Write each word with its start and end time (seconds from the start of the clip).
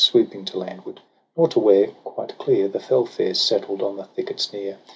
Swooping 0.03 0.45
to 0.45 0.57
landward; 0.57 0.99
nor 1.37 1.47
to 1.49 1.59
where, 1.59 1.89
quite 2.03 2.35
clear. 2.39 2.67
The 2.67 2.79
fell 2.79 3.05
fares 3.05 3.39
settled 3.39 3.83
on 3.83 3.97
the 3.97 4.05
thickets 4.05 4.51
near. 4.51 4.79